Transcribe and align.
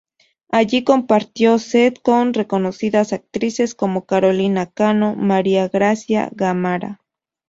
Allí 0.49 0.83
compartió 0.83 1.59
set 1.59 2.01
con 2.01 2.33
reconocidas 2.33 3.13
actrices 3.13 3.75
como 3.75 4.07
Carolina 4.07 4.65
Cano 4.65 5.13
y 5.15 5.21
María 5.21 5.67
Grazia 5.69 6.31
Gamarra. 6.33 6.99